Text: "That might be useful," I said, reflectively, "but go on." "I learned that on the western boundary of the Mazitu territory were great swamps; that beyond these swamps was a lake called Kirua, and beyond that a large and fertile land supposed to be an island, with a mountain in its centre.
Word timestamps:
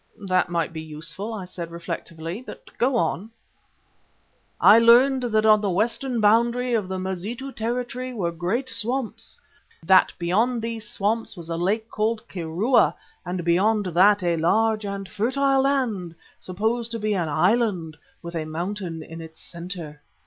"That 0.25 0.49
might 0.49 0.73
be 0.73 0.81
useful," 0.81 1.31
I 1.31 1.45
said, 1.45 1.69
reflectively, 1.69 2.41
"but 2.43 2.75
go 2.79 2.95
on." 2.95 3.29
"I 4.59 4.79
learned 4.79 5.21
that 5.21 5.45
on 5.45 5.61
the 5.61 5.69
western 5.69 6.19
boundary 6.19 6.73
of 6.73 6.87
the 6.87 6.97
Mazitu 6.97 7.51
territory 7.51 8.11
were 8.11 8.31
great 8.31 8.67
swamps; 8.67 9.39
that 9.85 10.11
beyond 10.17 10.63
these 10.63 10.89
swamps 10.89 11.37
was 11.37 11.49
a 11.49 11.55
lake 11.55 11.87
called 11.91 12.27
Kirua, 12.27 12.95
and 13.27 13.45
beyond 13.45 13.85
that 13.85 14.23
a 14.23 14.37
large 14.37 14.87
and 14.87 15.07
fertile 15.07 15.61
land 15.61 16.15
supposed 16.39 16.89
to 16.93 16.97
be 16.97 17.13
an 17.13 17.29
island, 17.29 17.95
with 18.23 18.33
a 18.35 18.43
mountain 18.45 19.03
in 19.03 19.21
its 19.21 19.39
centre. 19.39 20.01